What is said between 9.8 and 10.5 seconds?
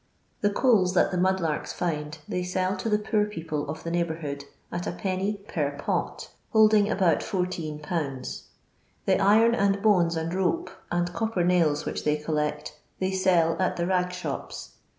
bones an4